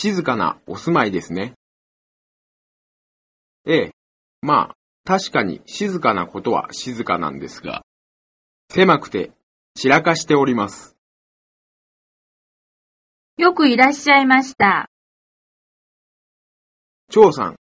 [0.00, 1.54] 静かなお住まいですね。
[3.66, 3.90] ええ、
[4.42, 4.74] まあ、
[5.04, 7.82] 確かに静かなことは静かなんですが、
[8.70, 9.32] 狭くて
[9.74, 10.94] 散らかしております。
[13.38, 14.88] よくいらっしゃいました。
[17.10, 17.56] 張さん、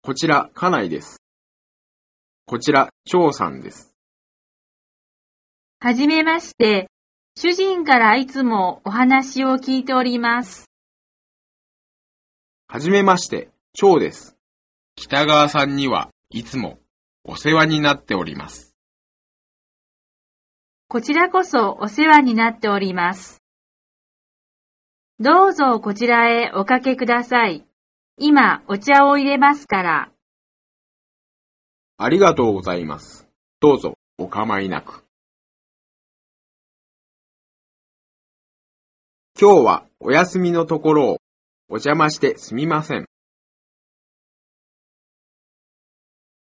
[0.00, 1.20] こちら家内です。
[2.46, 3.96] こちら張さんです。
[5.80, 6.88] はじめまして。
[7.36, 10.69] 主人からいつもお話を聞いております。
[12.72, 14.36] はじめまして、張です。
[14.94, 16.78] 北川さんにはいつも
[17.24, 18.76] お世話になっております。
[20.86, 23.42] こちらこそお世話になっております。
[25.18, 27.66] どうぞこちらへおかけください。
[28.16, 30.12] 今お茶を入れますから。
[31.98, 33.26] ありがとうございます。
[33.58, 35.04] どうぞお構いなく。
[39.36, 41.20] 今日はお休みのところを
[41.72, 43.06] お邪魔してすみません。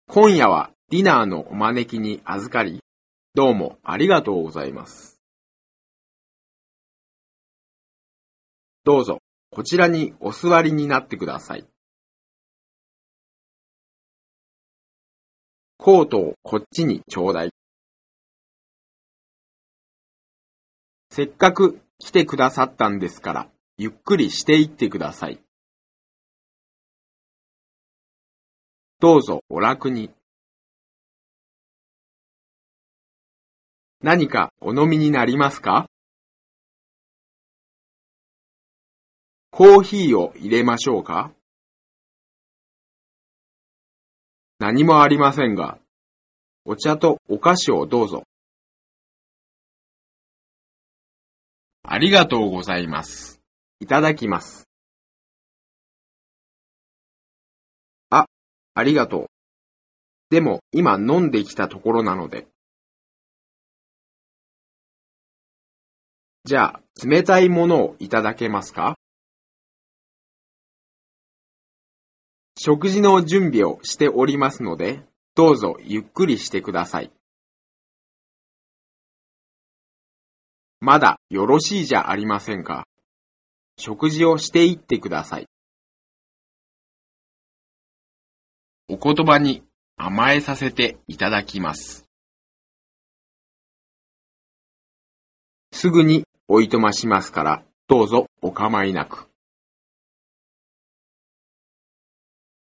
[0.07, 2.79] 今夜はディナーのお招きに預かり、
[3.33, 5.19] どうもありがとうございます。
[8.85, 9.19] どうぞ、
[9.51, 11.65] こちらにお座りになってください。
[15.77, 17.49] コートをこっちにちょうだい。
[21.11, 23.49] せっかく来てくださったんですから、
[23.81, 25.39] ゆっくりしていってください。
[28.99, 30.11] どうぞお楽に。
[34.01, 35.87] 何かお飲みになりますか？
[39.49, 41.31] コーヒーを入れましょうか？
[44.59, 45.79] 何もありませんが、
[46.65, 48.23] お茶とお菓子をどうぞ。
[51.83, 53.38] ありがとうございます。
[53.81, 54.67] いただきます。
[58.09, 58.25] あ、
[58.73, 59.25] ありがとう。
[60.29, 62.47] でも今飲んできたところなので。
[66.45, 68.95] じゃあ、冷たいものをいただけますか？
[72.57, 75.03] 食事の準備をしておりますので、
[75.35, 77.11] どうぞゆっくりしてください。
[80.81, 82.85] まだよろしいじゃありませんか。
[83.79, 85.47] 食事をしていってください。
[88.89, 89.63] お言葉に
[89.95, 92.05] 甘えさせていただきます。
[95.71, 99.28] すぐにおいとましますから、どうぞお構いなく。